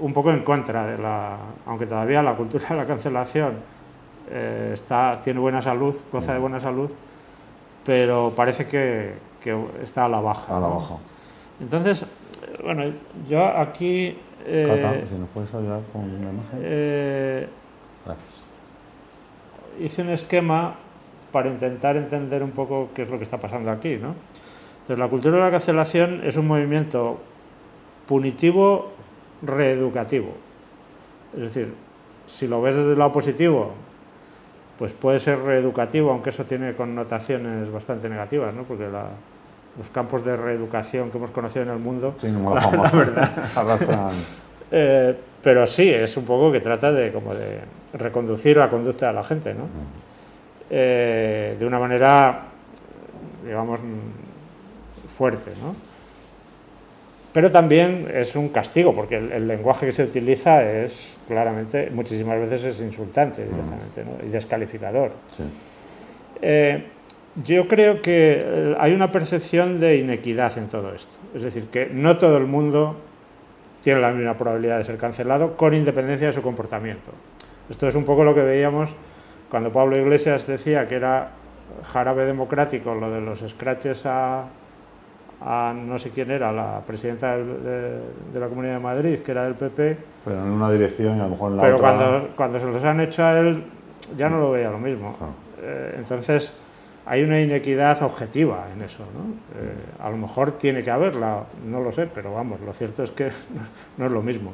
un 0.00 0.12
poco 0.12 0.30
en 0.30 0.42
contra 0.42 0.86
de 0.86 0.98
la, 0.98 1.36
aunque 1.66 1.86
todavía 1.86 2.22
la 2.22 2.34
cultura 2.34 2.64
de 2.68 2.76
la 2.76 2.86
cancelación 2.86 3.54
eh, 4.30 4.70
está, 4.74 5.20
tiene 5.22 5.40
buena 5.40 5.60
salud, 5.60 5.94
goza 6.10 6.32
de 6.32 6.38
buena 6.38 6.60
salud, 6.60 6.90
pero 7.84 8.32
parece 8.34 8.66
que, 8.66 9.14
está 9.82 10.04
a 10.04 10.08
la 10.08 10.20
baja. 10.20 10.56
A 10.56 10.60
la 10.60 10.68
baja. 10.68 10.94
Entonces, 11.60 12.06
bueno, 12.62 12.84
yo 13.28 13.44
aquí... 13.44 14.16
Eh, 14.46 15.04
si 15.08 15.14
nos 15.14 15.28
puedes 15.30 15.52
ayudar 15.54 15.80
con 15.92 16.02
una 16.02 16.30
imagen. 16.30 16.60
Eh, 16.62 17.48
Gracias. 18.04 18.42
Hice 19.80 20.02
un 20.02 20.10
esquema 20.10 20.74
para 21.30 21.48
intentar 21.48 21.96
entender 21.96 22.42
un 22.42 22.50
poco 22.50 22.90
qué 22.94 23.02
es 23.02 23.10
lo 23.10 23.18
que 23.18 23.24
está 23.24 23.38
pasando 23.38 23.70
aquí, 23.70 23.96
¿no? 23.96 24.14
Entonces, 24.82 24.98
la 24.98 25.08
cultura 25.08 25.36
de 25.36 25.42
la 25.42 25.50
cancelación 25.50 26.20
es 26.24 26.36
un 26.36 26.46
movimiento 26.46 27.18
punitivo 28.06 28.90
reeducativo. 29.42 30.32
Es 31.34 31.40
decir, 31.40 31.72
si 32.26 32.46
lo 32.46 32.60
ves 32.60 32.76
desde 32.76 32.92
el 32.92 32.98
lado 32.98 33.12
positivo, 33.12 33.72
pues 34.78 34.92
puede 34.92 35.20
ser 35.20 35.38
reeducativo, 35.38 36.10
aunque 36.10 36.30
eso 36.30 36.44
tiene 36.44 36.74
connotaciones 36.74 37.70
bastante 37.70 38.08
negativas, 38.08 38.52
¿no? 38.54 38.64
porque 38.64 38.88
los 39.78 39.88
campos 39.90 40.24
de 40.24 40.36
reeducación 40.36 41.10
que 41.10 41.18
hemos 41.18 41.30
conocido 41.30 41.64
en 41.64 41.70
el 41.70 41.78
mundo, 41.78 42.14
sí, 42.16 42.28
la, 42.54 42.90
verdad, 42.90 44.12
eh, 44.70 45.16
pero 45.42 45.66
sí, 45.66 45.90
es 45.90 46.16
un 46.16 46.24
poco 46.24 46.52
que 46.52 46.60
trata 46.60 46.92
de, 46.92 47.12
como 47.12 47.34
de 47.34 47.60
reconducir 47.94 48.56
la 48.56 48.68
conducta 48.68 49.08
de 49.08 49.12
la 49.12 49.24
gente, 49.24 49.54
¿no? 49.54 49.66
Eh, 50.70 51.56
de 51.58 51.66
una 51.66 51.78
manera, 51.78 52.44
digamos, 53.44 53.80
fuerte. 55.12 55.50
¿no? 55.62 55.74
Pero 57.32 57.50
también 57.50 58.10
es 58.12 58.34
un 58.36 58.48
castigo, 58.48 58.94
porque 58.94 59.16
el, 59.16 59.48
lenguaje 59.48 59.86
que 59.86 59.92
se 59.92 60.02
utiliza 60.02 60.62
es 60.62 61.14
claramente, 61.26 61.90
muchísimas 61.90 62.38
veces 62.38 62.64
es 62.64 62.80
insultante 62.80 63.44
directamente 63.44 64.04
¿no? 64.04 64.26
y 64.26 64.30
descalificador. 64.30 65.12
Eh, 66.40 66.86
yo 67.36 67.66
creo 67.66 68.02
que 68.02 68.42
eh, 68.44 68.76
hay 68.78 68.92
una 68.92 69.10
percepción 69.10 69.80
de 69.80 69.96
inequidad 69.96 70.56
en 70.58 70.68
todo 70.68 70.94
esto. 70.94 71.16
Es 71.34 71.42
decir, 71.42 71.66
que 71.66 71.86
no 71.86 72.18
todo 72.18 72.36
el 72.36 72.46
mundo 72.46 72.96
tiene 73.82 74.00
la 74.00 74.10
misma 74.10 74.36
probabilidad 74.36 74.78
de 74.78 74.84
ser 74.84 74.96
cancelado 74.96 75.56
con 75.56 75.74
independencia 75.74 76.28
de 76.28 76.32
su 76.32 76.42
comportamiento. 76.42 77.10
Esto 77.70 77.88
es 77.88 77.94
un 77.94 78.04
poco 78.04 78.24
lo 78.24 78.34
que 78.34 78.42
veíamos 78.42 78.90
cuando 79.50 79.72
Pablo 79.72 79.98
Iglesias 79.98 80.46
decía 80.46 80.88
que 80.88 80.96
era 80.96 81.30
jarabe 81.92 82.26
democrático 82.26 82.94
lo 82.94 83.10
de 83.10 83.20
los 83.20 83.40
scratches 83.40 84.04
a, 84.06 84.44
a 85.40 85.74
no 85.74 85.98
sé 85.98 86.10
quién 86.10 86.30
era, 86.30 86.52
la 86.52 86.80
presidenta 86.86 87.36
de, 87.36 88.00
la 88.34 88.48
Comunidad 88.48 88.74
de 88.74 88.80
Madrid, 88.80 89.18
que 89.20 89.32
era 89.32 89.44
del 89.44 89.54
PP. 89.54 89.96
Pero 90.24 90.38
en 90.38 90.50
una 90.50 90.70
dirección 90.70 91.16
y 91.16 91.20
a 91.20 91.24
lo 91.24 91.30
mejor 91.30 91.50
en 91.50 91.56
la 91.56 91.62
pero 91.62 91.76
otra... 91.76 91.90
Pero 91.90 92.08
cuando, 92.08 92.28
cuando 92.36 92.60
se 92.60 92.66
los 92.66 92.84
han 92.84 93.00
hecho 93.00 93.24
a 93.24 93.38
él, 93.38 93.64
ya 94.16 94.28
no 94.28 94.38
lo 94.38 94.52
veía 94.52 94.70
lo 94.70 94.78
mismo. 94.78 95.16
Eh, 95.60 95.96
entonces, 95.98 96.52
hay 97.04 97.22
una 97.22 97.40
inequidad 97.40 98.02
objetiva 98.02 98.66
en 98.74 98.82
eso. 98.82 99.04
¿no? 99.14 99.60
Eh, 99.60 99.74
a 100.00 100.10
lo 100.10 100.16
mejor 100.16 100.58
tiene 100.58 100.82
que 100.82 100.90
haberla, 100.90 101.44
no 101.66 101.80
lo 101.80 101.92
sé, 101.92 102.06
pero 102.06 102.32
vamos, 102.32 102.60
lo 102.60 102.72
cierto 102.72 103.02
es 103.02 103.10
que 103.10 103.30
no 103.96 104.06
es 104.06 104.12
lo 104.12 104.22
mismo. 104.22 104.52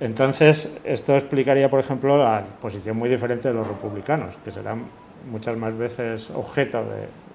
Entonces, 0.00 0.70
esto 0.82 1.14
explicaría, 1.14 1.68
por 1.68 1.80
ejemplo, 1.80 2.16
la 2.16 2.42
posición 2.60 2.96
muy 2.96 3.10
diferente 3.10 3.48
de 3.48 3.54
los 3.54 3.66
republicanos, 3.66 4.34
que 4.42 4.50
serán 4.50 4.84
muchas 5.30 5.56
más 5.58 5.76
veces 5.76 6.30
objeto 6.30 6.82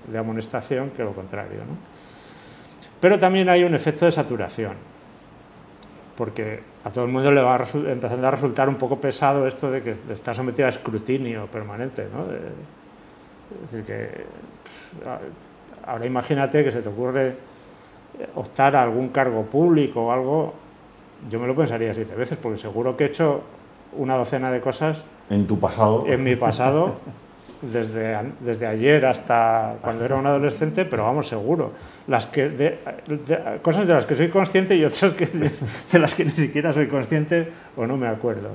de, 0.07 0.17
amonestación 0.17 0.89
que 0.91 1.03
lo 1.03 1.13
contrario. 1.13 1.59
¿no? 1.59 1.77
Pero 2.99 3.19
también 3.19 3.49
hay 3.49 3.63
un 3.63 3.75
efecto 3.75 4.05
de 4.05 4.11
saturación, 4.11 4.73
porque 6.17 6.61
a 6.83 6.89
todo 6.89 7.05
el 7.05 7.11
mundo 7.11 7.31
le 7.31 7.41
va 7.41 7.63
empezando 7.73 8.27
a 8.27 8.31
resultar 8.31 8.67
un 8.67 8.75
poco 8.75 8.99
pesado 8.99 9.45
esto 9.45 9.69
de 9.69 9.83
que 9.83 9.95
está 10.11 10.33
sometido 10.33 10.65
a 10.65 10.69
escrutinio 10.69 11.45
permanente. 11.45 12.07
¿no? 12.11 12.25
Es 13.53 13.71
decir, 13.71 13.85
que 13.85 14.25
ahora 15.85 16.05
imagínate 16.05 16.63
que 16.63 16.71
se 16.71 16.81
te 16.81 16.89
ocurre 16.89 17.35
optar 18.35 18.75
a 18.75 18.83
algún 18.83 19.09
cargo 19.09 19.43
público 19.43 20.05
o 20.05 20.11
algo, 20.11 20.53
yo 21.29 21.39
me 21.39 21.47
lo 21.47 21.55
pensaría 21.55 21.93
siete 21.93 22.15
veces, 22.15 22.37
porque 22.41 22.59
seguro 22.59 22.95
que 22.95 23.05
he 23.05 23.07
hecho 23.07 23.41
una 23.93 24.15
docena 24.15 24.51
de 24.51 24.61
cosas. 24.61 24.97
En 25.29 25.47
tu 25.47 25.59
pasado. 25.59 26.05
En 26.07 26.23
mi 26.23 26.35
pasado. 26.35 26.95
desde, 27.61 28.17
desde 28.41 28.67
ayer 28.67 29.05
hasta 29.05 29.75
cuando 29.81 30.05
era 30.05 30.15
un 30.15 30.25
adolescente, 30.25 30.85
pero 30.85 31.03
vamos, 31.03 31.27
seguro. 31.27 31.71
Las 32.07 32.27
que 32.27 32.49
de, 32.49 32.79
cosas 33.61 33.87
de 33.87 33.93
las 33.93 34.05
que 34.05 34.15
soy 34.15 34.29
consciente 34.29 34.75
y 34.75 34.83
otras 34.83 35.13
que, 35.13 35.25
de, 35.91 35.99
las 35.99 36.15
que 36.15 36.25
ni 36.25 36.31
siquiera 36.31 36.71
soy 36.73 36.87
consciente 36.87 37.49
o 37.75 37.85
no 37.85 37.97
me 37.97 38.07
acuerdo. 38.07 38.49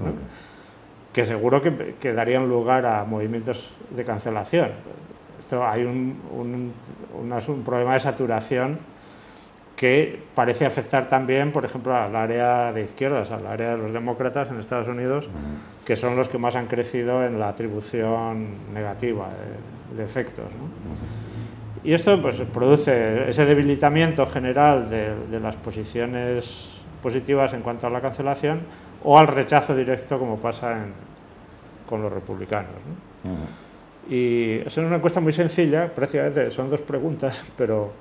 Que 1.13 1.25
seguro 1.25 1.61
que, 1.61 1.95
que, 2.01 2.13
darían 2.13 2.49
lugar 2.49 2.87
a 2.87 3.05
movimientos 3.05 3.71
de 3.91 4.05
cancelación. 4.05 4.71
Esto, 5.41 5.67
hay 5.67 5.85
un, 5.85 6.21
un, 6.33 6.73
un 7.13 7.65
problema 7.65 7.95
de 7.95 8.01
saturación 8.01 8.79
que 9.81 10.21
parece 10.35 10.67
afectar 10.67 11.09
también, 11.09 11.53
por 11.53 11.65
ejemplo, 11.65 11.97
al 11.97 12.15
área 12.15 12.71
de 12.71 12.83
izquierdas, 12.83 13.31
al 13.31 13.47
área 13.47 13.71
de 13.71 13.79
los 13.79 13.91
demócratas 13.95 14.51
en 14.51 14.61
Estados 14.61 14.89
Unidos, 14.89 15.27
que 15.87 15.97
son 15.97 16.17
los 16.17 16.29
que 16.29 16.37
más 16.37 16.55
han 16.55 16.67
crecido 16.67 17.25
en 17.25 17.41
la 17.41 17.49
atribución 17.49 18.57
negativa 18.75 19.29
de, 19.97 20.05
efectos. 20.05 20.45
Y 21.83 21.95
esto 21.95 22.21
pues, 22.21 22.37
produce 22.53 23.31
ese 23.31 23.47
debilitamiento 23.47 24.27
general 24.27 24.91
de, 24.91 25.41
las 25.41 25.57
posiciones 25.57 26.83
positivas 27.03 27.55
en 27.55 27.63
cuanto 27.63 27.87
a 27.87 27.91
la 27.91 28.03
cancelación 28.03 28.61
o 29.05 29.19
al 29.19 29.27
rechazo 29.27 29.75
directo, 29.75 30.19
como 30.19 30.37
pasa 30.39 30.77
con 31.89 32.03
los 32.03 32.13
republicanos. 32.13 32.73
Y 34.09 34.59
es 34.67 34.77
una 34.77 34.97
encuesta 34.97 35.21
muy 35.21 35.33
sencilla, 35.33 35.87
prácticamente 35.87 36.51
son 36.51 36.69
dos 36.71 36.81
preguntas, 36.81 37.45
pero 37.57 37.93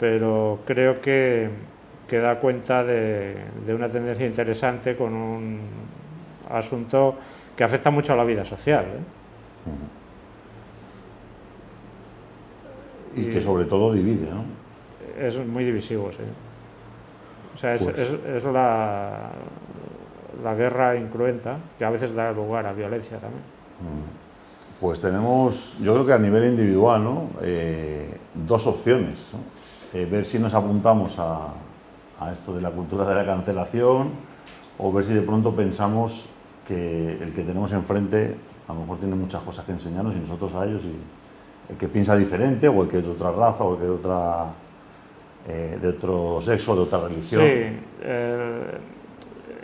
pero 0.00 0.60
creo 0.64 1.00
que, 1.02 1.50
que 2.08 2.16
da 2.16 2.40
cuenta 2.40 2.82
de, 2.82 3.36
una 3.68 3.86
tendencia 3.86 4.26
interesante 4.26 4.96
con 4.96 5.12
un 5.12 5.60
asunto 6.48 7.16
que 7.54 7.62
afecta 7.62 7.90
mucho 7.90 8.14
a 8.14 8.16
la 8.16 8.24
vida 8.24 8.42
social. 8.42 8.86
¿eh? 8.86 8.98
Y, 13.20 13.24
que 13.26 13.42
sobre 13.42 13.66
todo 13.66 13.92
divide, 13.92 14.26
¿no? 14.30 14.44
Es 15.22 15.36
muy 15.36 15.64
divisivo, 15.64 16.10
sí. 16.12 16.22
O 17.60 17.62
sea, 17.62 17.74
es, 17.74 17.82
pues 17.82 17.98
es, 17.98 18.44
la, 18.44 19.32
la, 20.42 20.54
guerra 20.54 20.96
incruenta 20.96 21.58
que 21.78 21.84
a 21.84 21.90
veces 21.90 22.14
da 22.14 22.32
lugar 22.32 22.64
a 22.64 22.72
violencia 22.72 23.18
también. 23.18 23.42
Pues 24.80 24.98
tenemos, 24.98 25.76
yo 25.78 25.92
creo 25.92 26.06
que 26.06 26.14
a 26.14 26.18
nivel 26.18 26.46
individual, 26.46 27.04
¿no? 27.04 27.24
Eh, 27.42 28.16
dos 28.32 28.66
opciones. 28.66 29.18
¿no? 29.34 29.40
Eh, 29.92 30.06
ver 30.10 30.24
si 30.24 30.38
nos 30.38 30.54
apuntamos 30.54 31.16
a, 31.18 31.52
esto 32.32 32.54
de 32.54 32.62
la 32.62 32.70
cultura 32.70 33.06
de 33.06 33.14
la 33.14 33.26
cancelación 33.26 34.10
o 34.78 34.90
ver 34.90 35.04
si 35.04 35.12
de 35.12 35.20
pronto 35.20 35.54
pensamos 35.54 36.24
que 36.66 37.22
el 37.22 37.34
que 37.34 37.42
tenemos 37.42 37.72
enfrente 37.72 38.36
a 38.68 38.72
lo 38.72 38.80
mejor 38.80 38.98
tiene 39.00 39.16
muchas 39.16 39.42
cosas 39.42 39.66
que 39.66 39.72
enseñarnos 39.72 40.14
y 40.16 40.20
nosotros 40.20 40.54
a 40.54 40.64
ellos 40.64 40.80
y 40.84 41.72
el 41.72 41.76
que 41.76 41.88
piensa 41.88 42.16
diferente 42.16 42.68
o 42.68 42.82
el 42.82 42.88
que 42.88 42.98
es 42.98 43.04
de 43.04 43.10
otra 43.10 43.32
raza 43.32 43.64
o 43.64 43.72
el 43.72 43.78
que 43.78 43.84
es 43.84 43.90
de 43.90 43.96
otra 43.96 44.46
eh, 45.48 45.78
de 45.80 45.88
otro 45.88 46.40
sexo, 46.40 46.74
de 46.74 46.82
otra 46.82 47.00
religión. 47.08 47.42
Sí, 47.42 47.62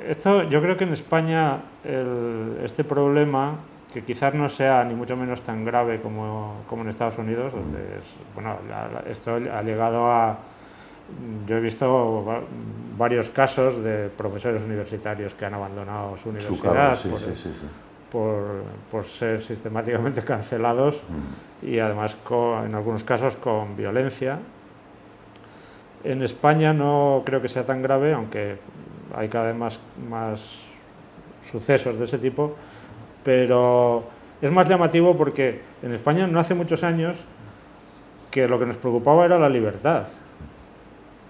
esto 0.08 0.44
yo 0.44 0.62
creo 0.62 0.76
que 0.76 0.84
en 0.84 0.92
España 0.92 1.58
este 2.62 2.84
problema 2.84 3.58
que 3.96 4.04
quizás 4.04 4.34
no 4.34 4.46
sea 4.46 4.84
ni 4.84 4.94
mucho 4.94 5.16
menos 5.16 5.40
tan 5.40 5.64
grave 5.64 6.02
como, 6.02 6.64
como 6.68 6.82
en 6.82 6.90
Estados 6.90 7.16
Unidos, 7.16 7.54
donde 7.54 7.80
bueno, 8.34 8.58
esto 9.08 9.36
ha 9.36 9.62
llegado 9.62 10.10
a... 10.10 10.38
Yo 11.46 11.56
he 11.56 11.60
visto 11.60 12.42
varios 12.98 13.30
casos 13.30 13.82
de 13.82 14.10
profesores 14.10 14.60
universitarios 14.62 15.32
que 15.32 15.46
han 15.46 15.54
abandonado 15.54 16.14
su 16.18 16.28
universidad 16.28 16.98
por, 18.12 18.64
por, 18.90 19.04
ser 19.04 19.40
sistemáticamente 19.40 20.20
cancelados 20.24 21.00
y 21.62 21.78
además 21.78 22.18
en 22.66 22.74
algunos 22.74 23.02
casos 23.02 23.36
con 23.36 23.76
violencia. 23.78 24.38
En 26.04 26.22
España 26.22 26.72
no 26.72 27.22
creo 27.24 27.42
que 27.42 27.48
sea 27.48 27.64
tan 27.64 27.82
grave, 27.82 28.12
aunque 28.12 28.56
hay 29.14 29.28
cada 29.28 29.46
vez 29.46 29.56
más, 29.56 29.80
más 30.08 30.62
sucesos 31.50 31.98
de 31.98 32.04
ese 32.04 32.18
tipo 32.18 32.56
pero 33.26 34.04
es 34.40 34.52
más 34.52 34.68
llamativo 34.68 35.16
porque 35.16 35.60
en 35.82 35.92
España 35.92 36.28
no 36.28 36.38
hace 36.38 36.54
muchos 36.54 36.84
años 36.84 37.16
que 38.30 38.46
lo 38.46 38.56
que 38.56 38.66
nos 38.66 38.76
preocupaba 38.76 39.24
era 39.24 39.36
la 39.36 39.48
libertad. 39.48 40.06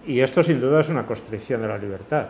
Y 0.06 0.20
esto 0.20 0.42
sin 0.42 0.60
duda 0.60 0.80
es 0.80 0.90
una 0.90 1.06
constricción 1.06 1.62
de 1.62 1.68
la 1.68 1.78
libertad. 1.78 2.26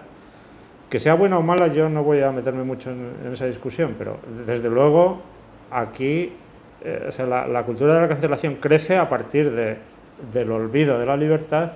Que 0.89 1.01
sea 1.01 1.15
buena 1.15 1.37
o 1.37 1.43
mala, 1.43 1.67
yo 1.67 1.89
no 1.89 2.05
voy 2.05 2.21
a 2.21 2.31
meterme 2.31 2.63
mucho 2.63 2.93
en, 2.93 3.33
esa 3.33 3.47
discusión, 3.47 3.97
pero 3.99 4.19
desde 4.47 4.71
luego 4.71 5.21
aquí 5.73 6.33
eh, 6.85 7.11
la, 7.29 7.63
cultura 7.65 7.97
de 7.97 8.03
la 8.03 8.09
cancelación 8.09 8.55
crece 8.61 8.97
a 8.97 9.09
partir 9.09 9.51
de, 9.51 9.79
del 10.33 10.53
olvido 10.53 10.97
de 10.97 11.07
la 11.07 11.17
libertad 11.17 11.73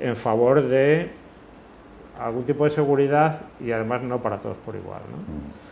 en 0.00 0.16
favor 0.16 0.62
de 0.62 1.10
algún 2.18 2.44
tipo 2.44 2.64
de 2.64 2.70
seguridad 2.70 3.40
y 3.60 3.70
además 3.72 4.02
no 4.02 4.20
para 4.20 4.38
todos 4.38 4.56
por 4.58 4.74
igual. 4.74 5.00
Mm. 5.00 5.68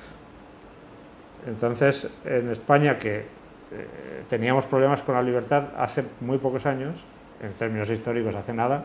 Entonces, 1.49 2.11
en 2.25 2.51
España, 2.51 2.99
que 2.99 3.19
eh, 3.19 3.25
teníamos 4.29 4.67
problemas 4.67 5.03
con 5.03 5.15
la 5.15 5.23
libertad 5.23 5.65
hace 5.77 6.05
muy 6.21 6.39
pocos 6.39 6.67
años, 6.67 7.05
en 7.43 7.53
términos 7.53 7.89
históricos 7.91 8.35
hace 8.35 8.53
nada, 8.53 8.85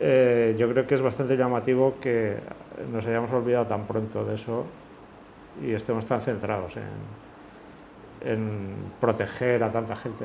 eh, 0.00 0.56
yo 0.58 0.68
creo 0.70 0.86
que 0.86 0.94
es 0.94 1.02
bastante 1.02 1.36
llamativo 1.36 1.94
que 2.00 2.36
nos 2.92 3.06
hayamos 3.06 3.30
olvidado 3.32 3.66
tan 3.66 3.84
pronto 3.84 4.24
de 4.24 4.34
eso 4.34 4.64
y 5.62 5.72
estemos 5.72 6.06
tan 6.06 6.20
centrados 6.20 6.76
en, 6.76 6.82
en 8.24 8.74
proteger 9.00 9.62
a 9.62 9.70
tanta 9.70 9.96
gente, 9.96 10.24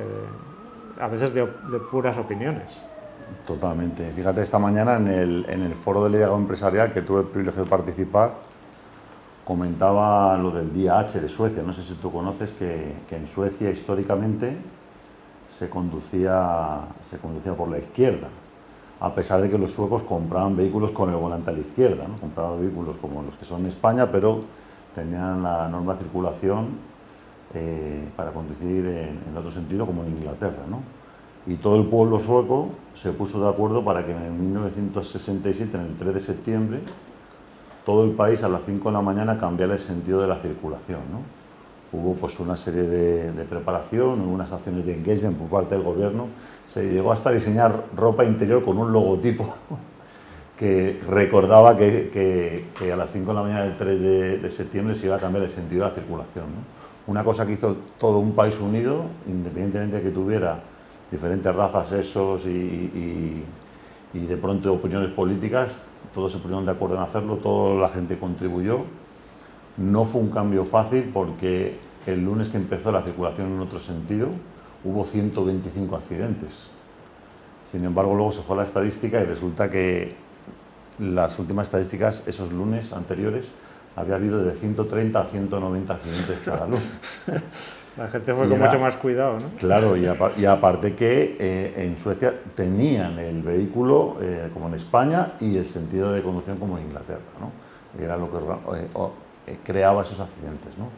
a 0.99 1.07
veces 1.07 1.33
de, 1.33 1.45
puras 1.91 2.17
opiniones. 2.17 2.83
Totalmente. 3.45 4.11
Fíjate, 4.11 4.41
esta 4.41 4.59
mañana 4.59 4.97
en 4.97 5.07
el, 5.07 5.45
en 5.49 5.61
el 5.61 5.73
foro 5.73 6.03
de 6.03 6.09
liderazgo 6.09 6.37
empresarial 6.37 6.93
que 6.93 7.01
tuve 7.01 7.21
el 7.21 7.27
privilegio 7.27 7.63
de 7.63 7.69
participar, 7.69 8.33
comentaba 9.45 10.37
lo 10.37 10.51
del 10.51 10.73
día 10.73 10.99
H 10.99 11.19
de 11.19 11.29
Suecia. 11.29 11.63
No 11.63 11.73
sé 11.73 11.83
si 11.83 11.93
tú 11.95 12.11
conoces 12.11 12.51
que, 12.51 12.93
que 13.09 13.15
en 13.15 13.27
Suecia 13.27 13.69
históricamente 13.69 14.57
se 15.49 15.69
conducía, 15.69 16.81
se 17.09 17.17
conducía 17.17 17.53
por 17.53 17.69
la 17.69 17.79
izquierda 17.79 18.27
a 18.99 19.13
pesar 19.13 19.41
de 19.41 19.49
que 19.49 19.57
los 19.57 19.71
suecos 19.71 20.03
compraban 20.03 20.55
vehículos 20.55 20.91
con 20.91 21.09
el 21.09 21.15
volante 21.15 21.51
a 21.51 21.53
la 21.53 21.59
izquierda, 21.59 22.07
¿no? 22.07 22.15
compraban 22.15 22.59
vehículos 22.59 22.95
como 22.99 23.21
los 23.21 23.35
que 23.35 23.45
son 23.45 23.61
en 23.61 23.67
España, 23.67 24.11
pero 24.11 24.41
tenían 24.95 25.43
la 25.43 25.67
norma 25.67 25.93
de 25.93 25.99
circulación 25.99 26.69
eh, 27.53 28.07
para 28.15 28.31
conducir 28.31 28.85
en, 28.87 29.37
otro 29.37 29.51
sentido 29.51 29.85
como 29.85 30.03
en 30.03 30.09
Inglaterra. 30.09 30.63
¿no? 30.67 30.81
Y 31.47 31.55
todo 31.55 31.77
el 31.77 31.85
pueblo 31.85 32.19
sueco 32.19 32.69
se 32.93 33.11
puso 33.11 33.41
de 33.41 33.49
acuerdo 33.49 33.83
para 33.83 34.05
que 34.05 34.11
en 34.11 34.39
1967, 34.39 35.77
en 35.77 35.83
el 35.85 35.95
3 35.95 36.13
de 36.13 36.19
septiembre, 36.19 36.79
todo 37.85 38.03
el 38.03 38.11
país 38.11 38.43
a 38.43 38.49
las 38.49 38.61
5 38.65 38.89
de 38.89 38.93
la 38.93 39.01
mañana 39.01 39.39
cambiara 39.39 39.73
el 39.73 39.79
sentido 39.79 40.21
de 40.21 40.27
la 40.27 40.35
circulación. 40.37 40.99
¿no? 41.11 41.97
Hubo 41.97 42.15
pues 42.15 42.39
una 42.39 42.57
serie 42.57 42.83
de, 42.83 43.31
de 43.31 43.43
preparación, 43.45 44.21
unas 44.21 44.51
acciones 44.51 44.85
de 44.85 44.95
engagement 44.95 45.37
por 45.37 45.47
parte 45.47 45.75
del 45.75 45.83
gobierno 45.83 46.27
se 46.67 46.91
llegó 46.91 47.11
hasta 47.11 47.29
a 47.29 47.33
diseñar 47.33 47.85
ropa 47.95 48.25
interior 48.25 48.63
con 48.63 48.77
un 48.77 48.91
logotipo 48.91 49.55
que 50.59 50.99
recordaba 51.07 51.77
que, 51.77 52.65
a 52.91 52.95
las 52.95 53.11
5 53.11 53.27
de 53.27 53.33
la 53.33 53.41
mañana 53.41 53.63
del 53.63 53.77
3 53.77 54.41
de, 54.41 54.51
septiembre 54.51 54.95
se 54.95 55.05
iba 55.05 55.15
a 55.15 55.19
cambiar 55.19 55.45
el 55.45 55.51
sentido 55.51 55.83
de 55.83 55.89
la 55.89 55.95
circulación. 55.95 56.45
Una 57.05 57.23
cosa 57.23 57.45
que 57.45 57.53
hizo 57.53 57.77
todo 57.97 58.19
un 58.19 58.33
país 58.33 58.59
unido, 58.59 59.05
independientemente 59.27 59.97
de 59.97 60.03
que 60.03 60.09
tuviera 60.09 60.59
diferentes 61.11 61.53
razas, 61.53 61.87
sexos 61.89 62.45
y, 62.45 63.43
y, 64.13 64.25
de 64.25 64.37
pronto 64.37 64.73
opiniones 64.73 65.11
políticas, 65.11 65.69
todos 66.13 66.31
se 66.31 66.39
pusieron 66.39 66.65
de 66.65 66.71
acuerdo 66.71 66.95
en 66.95 67.01
hacerlo, 67.01 67.35
toda 67.37 67.79
la 67.79 67.89
gente 67.89 68.17
contribuyó. 68.17 68.81
No 69.77 70.05
fue 70.05 70.21
un 70.21 70.31
cambio 70.31 70.65
fácil 70.65 71.11
porque 71.13 71.77
el 72.07 72.23
lunes 72.23 72.49
que 72.49 72.57
empezó 72.57 72.91
la 72.91 73.03
circulación 73.03 73.53
en 73.53 73.59
otro 73.59 73.79
sentido, 73.79 74.29
hubo 74.83 75.03
125 75.05 75.95
accidentes. 75.95 76.49
Sin 77.71 77.83
embargo, 77.83 78.15
luego 78.15 78.31
se 78.31 78.41
fue 78.41 78.55
a 78.55 78.59
la 78.59 78.65
estadística 78.65 79.21
y 79.21 79.25
resulta 79.25 79.69
que 79.69 80.15
las 80.99 81.37
últimas 81.37 81.67
estadísticas, 81.67 82.23
esos 82.25 82.51
lunes 82.51 82.93
anteriores, 82.93 83.49
había 83.95 84.15
habido 84.15 84.43
de 84.43 84.53
130 84.53 85.19
a 85.19 85.25
190 85.25 85.93
accidentes 85.93 86.39
cada 86.45 86.65
lunes. 86.65 86.83
La 87.97 88.07
gente 88.09 88.31
fue 88.31 88.47
con 88.47 88.59
mucho 88.59 88.79
más 88.79 88.95
cuidado, 88.95 89.39
¿no? 89.39 89.47
Claro, 89.57 89.97
y, 89.97 90.45
aparte 90.45 90.93
que 90.93 91.35
eh, 91.39 91.73
en 91.77 91.97
Suecia 91.99 92.31
tenían 92.55 93.17
el 93.17 93.41
vehículo 93.41 94.17
eh, 94.21 94.49
como 94.53 94.67
en 94.67 94.75
España 94.75 95.33
y 95.41 95.57
el 95.57 95.65
sentido 95.65 96.11
de 96.11 96.21
conducción 96.21 96.57
como 96.57 96.77
en 96.77 96.85
Inglaterra, 96.85 97.19
¿no? 97.39 97.51
Era 97.99 98.15
lo 98.15 98.29
que 98.29 98.37
eh, 98.37 99.57
creaba 99.63 100.03
esos 100.03 100.19
accidentes, 100.19 100.77
¿no? 100.77 100.89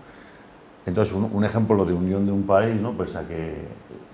Entonces, 0.85 1.13
un, 1.15 1.43
ejemplo 1.45 1.85
de 1.85 1.93
unión 1.93 2.25
de 2.25 2.33
un 2.33 2.43
país, 2.43 2.75
¿no? 2.75 2.91
Pues 2.91 3.15
a 3.15 3.25
que, 3.25 3.53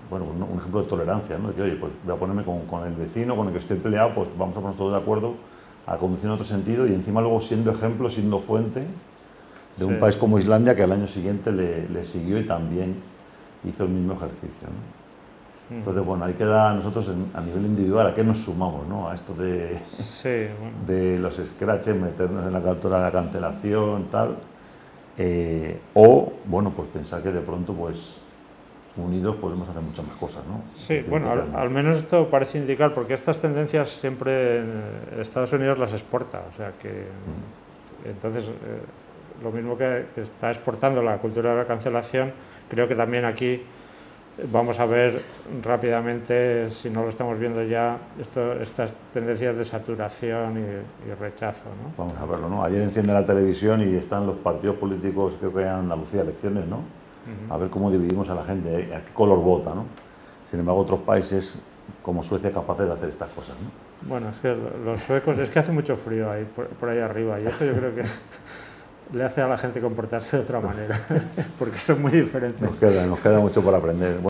bueno, 0.08 0.26
un, 0.26 0.58
ejemplo 0.58 0.82
de 0.82 0.88
tolerancia, 0.88 1.38
¿no? 1.38 1.48
De 1.48 1.54
que, 1.54 1.62
oye, 1.62 1.76
pues 1.76 1.92
voy 2.04 2.14
a 2.14 2.18
ponerme 2.18 2.44
con, 2.44 2.86
el 2.86 2.94
vecino, 2.94 3.34
con 3.34 3.48
el 3.48 3.52
que 3.52 3.58
estoy 3.58 3.78
peleado, 3.78 4.14
pues 4.14 4.28
vamos 4.38 4.52
a 4.52 4.60
ponernos 4.60 4.76
todos 4.76 4.92
de 4.92 4.98
acuerdo 4.98 5.34
a 5.86 5.96
conducir 5.96 6.26
en 6.26 6.32
otro 6.32 6.44
sentido 6.44 6.86
y 6.86 6.94
encima 6.94 7.20
luego 7.20 7.40
siendo 7.40 7.72
ejemplo, 7.72 8.10
siendo 8.10 8.38
fuente 8.38 8.86
de 9.76 9.84
un 9.84 9.98
país 9.98 10.16
como 10.16 10.38
Islandia 10.38 10.74
que 10.74 10.82
al 10.82 10.92
año 10.92 11.06
siguiente 11.06 11.52
le, 11.52 12.04
siguió 12.04 12.38
y 12.38 12.44
también 12.44 12.96
hizo 13.64 13.84
el 13.84 13.90
mismo 13.90 14.14
ejercicio, 14.14 14.68
¿no? 14.68 14.96
Entonces, 15.68 16.04
bueno, 16.04 16.24
ahí 16.24 16.34
queda 16.34 16.72
nosotros 16.74 17.10
a 17.34 17.40
nivel 17.40 17.66
individual, 17.66 18.06
¿a 18.06 18.14
qué 18.14 18.22
nos 18.22 18.38
sumamos? 18.38 18.86
¿no? 18.86 19.08
A 19.08 19.16
esto 19.16 19.34
de, 19.34 19.76
de 20.86 21.18
los 21.18 21.34
scratches, 21.34 21.96
meternos 21.96 22.46
en 22.46 22.52
la 22.52 22.62
captura 22.62 22.98
de 22.98 23.02
la 23.02 23.10
cancelación, 23.10 24.04
tal. 24.04 24.36
Eh, 25.18 25.80
o, 25.94 26.32
bueno, 26.44 26.70
pues 26.70 26.88
pensar 26.90 27.20
que 27.20 27.32
de 27.32 27.40
pronto, 27.40 27.72
pues 27.72 27.96
unidos 28.96 29.36
podemos 29.36 29.68
hacer 29.68 29.82
muchas 29.82 30.06
más 30.06 30.16
cosas, 30.16 30.42
¿no? 30.46 30.62
Sí, 30.76 31.04
bueno, 31.08 31.30
al, 31.30 31.70
menos 31.70 31.98
esto 31.98 32.30
parece 32.30 32.58
indicar, 32.58 32.94
porque 32.94 33.14
estas 33.14 33.38
tendencias 33.40 33.90
siempre 33.90 34.62
Estados 35.20 35.52
Unidos 35.52 35.78
las 35.78 35.92
exporta, 35.92 36.42
o 36.52 36.56
sea 36.56 36.72
que 36.80 36.88
mm. 36.88 38.08
entonces 38.08 38.46
eh, 38.46 38.50
lo 39.42 39.50
mismo 39.50 39.76
que 39.76 40.06
está 40.16 40.50
exportando 40.50 41.02
la 41.02 41.18
cultura 41.18 41.50
de 41.50 41.56
la 41.58 41.64
cancelación, 41.64 42.32
creo 42.68 42.88
que 42.88 42.94
también 42.94 43.24
aquí 43.24 43.62
vamos 44.52 44.78
a 44.80 44.86
ver 44.86 45.20
rápidamente, 45.62 46.70
si 46.70 46.90
no 46.90 47.02
lo 47.02 47.08
estamos 47.08 47.38
viendo 47.38 47.62
ya, 47.62 47.98
esto, 48.20 48.52
estas 48.54 48.92
tendencias 49.12 49.56
de 49.56 49.64
saturación 49.64 50.58
y, 50.58 51.14
rechazo. 51.14 51.64
¿no? 51.64 51.92
Vamos 51.96 52.20
a 52.20 52.26
verlo, 52.26 52.48
¿no? 52.48 52.62
Ayer 52.62 52.82
enciende 52.82 53.12
la 53.12 53.24
televisión 53.24 53.80
y 53.88 53.96
están 53.96 54.26
los 54.26 54.36
partidos 54.36 54.76
políticos, 54.76 55.34
creo 55.38 55.54
que 55.54 55.62
en 55.62 55.68
Andalucía, 55.68 56.22
elecciones, 56.22 56.66
¿no? 56.66 56.80
A 57.50 57.56
ver 57.56 57.70
cómo 57.70 57.90
dividimos 57.90 58.28
a 58.28 58.36
la 58.36 58.44
gente, 58.44 58.82
¿eh? 58.82 58.94
a 58.94 59.00
qué 59.00 59.12
color 59.12 59.40
vota, 59.40 59.74
¿no? 59.74 59.86
Sin 60.48 60.60
embargo, 60.60 60.80
otros 60.80 61.00
países 61.00 61.58
como 62.02 62.22
Suecia 62.22 62.52
capaces 62.52 62.86
de 62.86 62.92
hacer 62.92 63.08
estas 63.08 63.30
cosas, 63.30 63.56
¿no? 63.60 64.08
Bueno, 64.08 64.28
es 64.28 64.36
que 64.36 64.54
los 64.84 65.00
suecos, 65.00 65.36
es 65.38 65.50
que 65.50 65.58
hace 65.58 65.72
mucho 65.72 65.96
frío 65.96 66.30
ahí, 66.30 66.44
por, 66.44 66.68
por 66.68 66.88
ahí 66.88 66.98
arriba, 66.98 67.40
y 67.40 67.46
eso 67.46 67.64
yo 67.64 67.72
creo 67.72 67.94
que 67.94 68.02
le 69.12 69.24
hace 69.24 69.40
a 69.40 69.48
la 69.48 69.56
gente 69.56 69.80
comportarse 69.80 70.36
de 70.36 70.42
otra 70.42 70.60
manera, 70.60 71.00
porque 71.58 71.78
son 71.78 72.02
muy 72.02 72.12
diferentes. 72.12 72.60
Nos 72.60 72.78
queda, 73.20 73.40
mucho 73.40 73.62
por 73.62 73.74
aprender. 73.74 74.16